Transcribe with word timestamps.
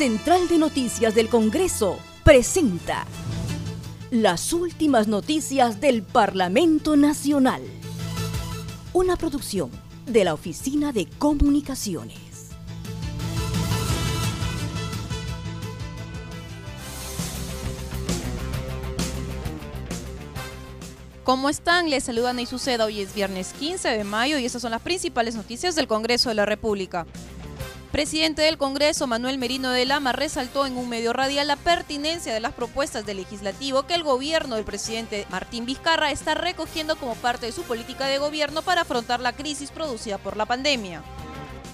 Central 0.00 0.48
de 0.48 0.56
Noticias 0.56 1.14
del 1.14 1.28
Congreso 1.28 1.98
presenta 2.24 3.04
las 4.10 4.54
últimas 4.54 5.08
noticias 5.08 5.78
del 5.78 6.02
Parlamento 6.02 6.96
Nacional. 6.96 7.60
Una 8.94 9.16
producción 9.16 9.70
de 10.06 10.24
la 10.24 10.32
Oficina 10.32 10.92
de 10.92 11.06
Comunicaciones. 11.06 12.16
¿Cómo 21.24 21.50
están? 21.50 21.90
Les 21.90 22.04
saludan 22.04 22.40
y 22.40 22.46
suceda. 22.46 22.86
Hoy 22.86 23.00
es 23.00 23.14
viernes 23.14 23.52
15 23.52 23.90
de 23.90 24.04
mayo 24.04 24.38
y 24.38 24.46
estas 24.46 24.62
son 24.62 24.70
las 24.70 24.80
principales 24.80 25.34
noticias 25.34 25.74
del 25.74 25.86
Congreso 25.86 26.30
de 26.30 26.36
la 26.36 26.46
República. 26.46 27.06
Presidente 27.92 28.42
del 28.42 28.56
Congreso, 28.56 29.08
Manuel 29.08 29.36
Merino 29.36 29.70
de 29.70 29.84
Lama, 29.84 30.12
resaltó 30.12 30.64
en 30.64 30.76
un 30.76 30.88
medio 30.88 31.12
radial 31.12 31.48
la 31.48 31.56
pertinencia 31.56 32.32
de 32.32 32.38
las 32.38 32.52
propuestas 32.52 33.04
del 33.04 33.16
legislativo 33.16 33.82
que 33.82 33.94
el 33.94 34.04
gobierno 34.04 34.54
del 34.54 34.64
presidente 34.64 35.26
Martín 35.28 35.66
Vizcarra 35.66 36.12
está 36.12 36.34
recogiendo 36.34 36.94
como 36.94 37.16
parte 37.16 37.46
de 37.46 37.52
su 37.52 37.62
política 37.62 38.06
de 38.06 38.18
gobierno 38.18 38.62
para 38.62 38.82
afrontar 38.82 39.18
la 39.18 39.32
crisis 39.32 39.72
producida 39.72 40.18
por 40.18 40.36
la 40.36 40.46
pandemia 40.46 41.02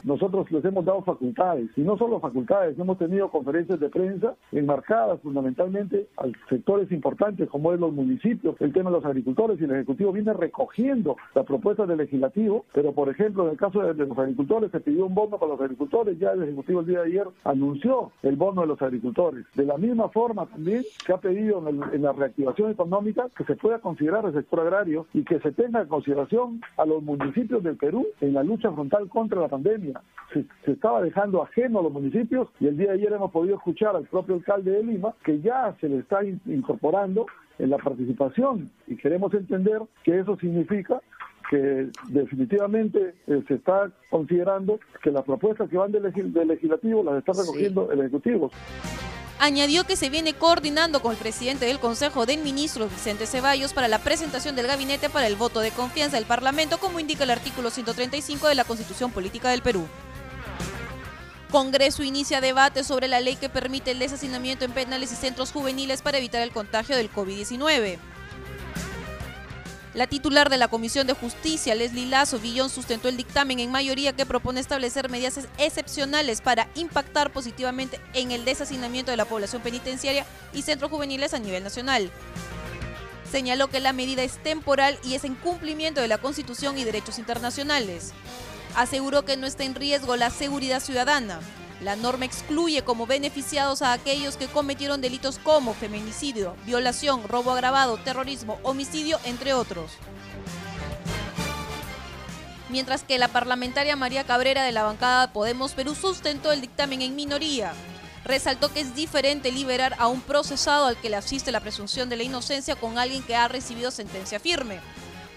nosotros 0.06 0.50
les 0.52 0.64
hemos 0.64 0.84
dado 0.84 1.02
facultades, 1.02 1.68
y 1.76 1.80
no 1.80 1.98
solo 1.98 2.20
facultades, 2.20 2.78
hemos 2.78 2.96
tenido 2.96 3.28
conferencias 3.28 3.80
de 3.80 3.88
prensa 3.88 4.36
enmarcadas 4.52 5.20
fundamentalmente 5.20 6.06
a 6.16 6.26
sectores 6.48 6.90
importantes 6.92 7.48
como 7.50 7.72
es 7.72 7.80
los 7.80 7.92
municipios, 7.92 8.54
el 8.60 8.72
tema 8.72 8.90
de 8.90 8.96
los 8.98 9.04
agricultores, 9.04 9.60
y 9.60 9.64
el 9.64 9.72
Ejecutivo 9.72 10.12
viene 10.12 10.32
recogiendo 10.32 11.16
las 11.34 11.44
propuestas 11.44 11.88
del 11.88 11.98
legislativo, 11.98 12.64
pero 12.72 12.92
por 12.92 13.08
ejemplo 13.08 13.44
en 13.44 13.50
el 13.50 13.56
caso 13.56 13.82
de, 13.82 13.94
los 13.94 14.16
agricultores 14.16 14.70
se 14.70 14.78
pidió 14.78 15.06
un 15.06 15.14
bono 15.14 15.38
para 15.38 15.52
los 15.52 15.60
agricultores, 15.60 16.16
ya 16.20 16.30
el 16.30 16.44
Ejecutivo 16.44 16.80
el 16.80 16.86
día 16.86 17.00
de 17.00 17.06
ayer 17.06 17.26
anunció 17.42 18.12
el 18.22 18.36
bono 18.36 18.60
de 18.60 18.68
los 18.68 18.80
agricultores. 18.80 19.44
De 19.56 19.64
la 19.64 19.76
misma 19.76 20.08
forma 20.10 20.46
también 20.46 20.84
se 21.04 21.12
ha 21.12 21.18
pedido 21.18 21.68
en, 21.68 21.82
en 21.92 22.02
la 22.02 22.12
reactivación 22.12 22.70
económica 22.70 23.26
que 23.36 23.42
se 23.42 23.56
pueda 23.56 23.80
considerar 23.80 24.24
el 24.24 24.34
sector 24.34 24.60
agrario 24.60 25.06
y 25.12 25.24
que 25.24 25.40
se 25.40 25.50
tenga 25.50 25.80
en 25.80 25.88
consideración 25.88 26.60
a 26.76 26.86
los 26.86 27.02
municipios 27.02 27.64
del 27.64 27.76
Perú 27.76 28.06
en 28.20 28.34
la 28.34 28.44
lucha 28.44 28.70
frontal 28.70 29.08
contra 29.08 29.40
la 29.40 29.48
pandemia 29.48 29.95
se, 30.32 30.44
estaba 30.70 31.02
dejando 31.02 31.42
ajeno 31.42 31.80
a 31.80 31.82
los 31.82 31.92
municipios 31.92 32.48
y 32.60 32.66
el 32.66 32.76
día 32.76 32.88
de 32.88 32.94
ayer 32.94 33.12
hemos 33.12 33.30
podido 33.30 33.56
escuchar 33.56 33.96
al 33.96 34.04
propio 34.04 34.34
alcalde 34.34 34.72
de 34.72 34.82
Lima 34.82 35.14
que 35.24 35.40
ya 35.40 35.74
se 35.80 35.88
le 35.88 35.98
está 35.98 36.24
incorporando 36.24 37.26
en 37.58 37.70
la 37.70 37.78
participación 37.78 38.70
y 38.86 38.96
queremos 38.96 39.32
entender 39.34 39.80
que 40.04 40.18
eso 40.18 40.36
significa 40.36 41.00
que 41.48 41.90
definitivamente 42.08 43.14
eh, 43.26 43.42
se 43.46 43.54
está 43.54 43.90
considerando 44.10 44.80
que 45.02 45.10
las 45.10 45.22
propuestas 45.24 45.70
que 45.70 45.76
van 45.76 45.92
del, 45.92 46.02
legislativo 46.02 47.04
las 47.04 47.18
está 47.18 47.32
recogiendo 47.32 47.90
el 47.92 48.00
Ejecutivo. 48.00 48.50
Añadió 49.38 49.84
que 49.84 49.96
se 49.96 50.08
viene 50.08 50.32
coordinando 50.32 51.02
con 51.02 51.12
el 51.12 51.18
presidente 51.18 51.66
del 51.66 51.78
Consejo 51.78 52.24
de 52.24 52.38
Ministros, 52.38 52.90
Vicente 52.90 53.26
Ceballos, 53.26 53.74
para 53.74 53.86
la 53.86 53.98
presentación 53.98 54.56
del 54.56 54.66
gabinete 54.66 55.10
para 55.10 55.26
el 55.26 55.36
voto 55.36 55.60
de 55.60 55.72
confianza 55.72 56.16
del 56.16 56.24
Parlamento, 56.24 56.78
como 56.78 57.00
indica 57.00 57.24
el 57.24 57.30
artículo 57.30 57.70
135 57.70 58.48
de 58.48 58.54
la 58.54 58.64
Constitución 58.64 59.10
Política 59.10 59.50
del 59.50 59.60
Perú. 59.60 59.86
Congreso 61.50 62.02
inicia 62.02 62.40
debate 62.40 62.82
sobre 62.82 63.08
la 63.08 63.20
ley 63.20 63.36
que 63.36 63.50
permite 63.50 63.90
el 63.90 63.98
desacinamiento 63.98 64.64
en 64.64 64.72
penales 64.72 65.12
y 65.12 65.16
centros 65.16 65.52
juveniles 65.52 66.00
para 66.00 66.18
evitar 66.18 66.40
el 66.40 66.50
contagio 66.50 66.96
del 66.96 67.12
COVID-19. 67.12 67.98
La 69.96 70.06
titular 70.06 70.50
de 70.50 70.58
la 70.58 70.68
Comisión 70.68 71.06
de 71.06 71.14
Justicia, 71.14 71.74
Leslie 71.74 72.04
Lazo 72.04 72.38
Villón, 72.38 72.68
sustentó 72.68 73.08
el 73.08 73.16
dictamen 73.16 73.60
en 73.60 73.70
mayoría 73.70 74.12
que 74.12 74.26
propone 74.26 74.60
establecer 74.60 75.08
medidas 75.08 75.48
excepcionales 75.56 76.42
para 76.42 76.68
impactar 76.74 77.32
positivamente 77.32 77.98
en 78.12 78.30
el 78.30 78.44
deshacinamiento 78.44 79.10
de 79.10 79.16
la 79.16 79.24
población 79.24 79.62
penitenciaria 79.62 80.26
y 80.52 80.60
centros 80.60 80.90
juveniles 80.90 81.32
a 81.32 81.38
nivel 81.38 81.64
nacional. 81.64 82.10
Señaló 83.32 83.68
que 83.68 83.80
la 83.80 83.94
medida 83.94 84.22
es 84.22 84.36
temporal 84.42 84.98
y 85.02 85.14
es 85.14 85.24
en 85.24 85.34
cumplimiento 85.34 86.02
de 86.02 86.08
la 86.08 86.18
Constitución 86.18 86.76
y 86.76 86.84
derechos 86.84 87.18
internacionales. 87.18 88.12
Aseguró 88.74 89.24
que 89.24 89.38
no 89.38 89.46
está 89.46 89.64
en 89.64 89.74
riesgo 89.74 90.14
la 90.16 90.28
seguridad 90.28 90.80
ciudadana. 90.80 91.40
La 91.80 91.94
norma 91.94 92.24
excluye 92.24 92.82
como 92.82 93.06
beneficiados 93.06 93.82
a 93.82 93.92
aquellos 93.92 94.36
que 94.36 94.46
cometieron 94.46 95.02
delitos 95.02 95.38
como 95.38 95.74
feminicidio, 95.74 96.56
violación, 96.64 97.28
robo 97.28 97.50
agravado, 97.52 97.98
terrorismo, 97.98 98.58
homicidio, 98.62 99.18
entre 99.24 99.52
otros. 99.52 99.90
Mientras 102.70 103.04
que 103.04 103.18
la 103.18 103.28
parlamentaria 103.28 103.94
María 103.94 104.24
Cabrera 104.24 104.64
de 104.64 104.72
la 104.72 104.82
bancada 104.82 105.32
Podemos 105.32 105.72
Perú 105.72 105.94
sustentó 105.94 106.50
el 106.50 106.62
dictamen 106.62 107.02
en 107.02 107.14
minoría. 107.14 107.72
Resaltó 108.24 108.72
que 108.72 108.80
es 108.80 108.94
diferente 108.94 109.52
liberar 109.52 109.94
a 109.98 110.08
un 110.08 110.20
procesado 110.20 110.86
al 110.86 110.96
que 110.96 111.10
le 111.10 111.16
asiste 111.16 111.52
la 111.52 111.60
presunción 111.60 112.08
de 112.08 112.16
la 112.16 112.24
inocencia 112.24 112.74
con 112.74 112.98
alguien 112.98 113.22
que 113.22 113.36
ha 113.36 113.46
recibido 113.48 113.90
sentencia 113.90 114.40
firme 114.40 114.80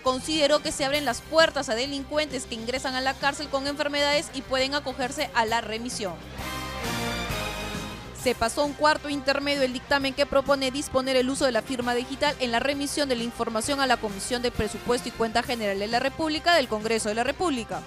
consideró 0.09 0.57
que 0.57 0.71
se 0.71 0.85
abren 0.85 1.05
las 1.05 1.21
puertas 1.21 1.69
a 1.69 1.75
delincuentes 1.75 2.47
que 2.47 2.55
ingresan 2.55 2.95
a 2.95 3.01
la 3.01 3.13
cárcel 3.13 3.47
con 3.47 3.67
enfermedades 3.67 4.31
y 4.33 4.41
pueden 4.41 4.73
acogerse 4.73 5.29
a 5.35 5.45
la 5.45 5.61
remisión. 5.61 6.15
Se 8.23 8.33
pasó 8.33 8.65
un 8.65 8.73
cuarto 8.73 9.09
intermedio 9.09 9.61
el 9.61 9.71
dictamen 9.71 10.15
que 10.15 10.25
propone 10.25 10.71
disponer 10.71 11.15
el 11.15 11.29
uso 11.29 11.45
de 11.45 11.51
la 11.51 11.61
firma 11.61 11.93
digital 11.93 12.35
en 12.39 12.51
la 12.51 12.59
remisión 12.59 13.07
de 13.07 13.17
la 13.17 13.23
información 13.23 13.81
a 13.81 13.85
la 13.85 13.97
Comisión 13.97 14.41
de 14.41 14.49
Presupuesto 14.49 15.09
y 15.09 15.11
Cuenta 15.11 15.43
General 15.43 15.77
de 15.77 15.87
la 15.87 15.99
República 15.99 16.55
del 16.55 16.67
Congreso 16.67 17.09
de 17.09 17.15
la 17.15 17.23
República. 17.23 17.83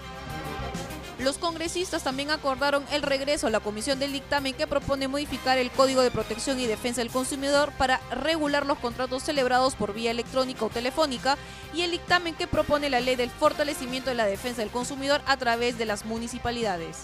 Los 1.22 1.38
congresistas 1.38 2.02
también 2.02 2.32
acordaron 2.32 2.84
el 2.90 3.00
regreso 3.00 3.46
a 3.46 3.50
la 3.50 3.60
comisión 3.60 4.00
del 4.00 4.12
dictamen 4.12 4.54
que 4.54 4.66
propone 4.66 5.06
modificar 5.06 5.56
el 5.56 5.70
Código 5.70 6.02
de 6.02 6.10
Protección 6.10 6.58
y 6.58 6.66
Defensa 6.66 7.00
del 7.00 7.12
Consumidor 7.12 7.72
para 7.78 8.00
regular 8.10 8.66
los 8.66 8.78
contratos 8.78 9.22
celebrados 9.22 9.76
por 9.76 9.94
vía 9.94 10.10
electrónica 10.10 10.64
o 10.64 10.68
telefónica 10.68 11.38
y 11.74 11.82
el 11.82 11.92
dictamen 11.92 12.34
que 12.34 12.48
propone 12.48 12.90
la 12.90 12.98
ley 12.98 13.14
del 13.14 13.30
fortalecimiento 13.30 14.10
de 14.10 14.16
la 14.16 14.26
defensa 14.26 14.62
del 14.62 14.72
consumidor 14.72 15.22
a 15.26 15.36
través 15.36 15.78
de 15.78 15.86
las 15.86 16.04
municipalidades. 16.04 17.02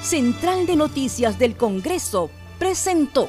Central 0.00 0.66
de 0.66 0.76
Noticias 0.76 1.38
del 1.38 1.58
Congreso 1.58 2.30
presentó 2.58 3.28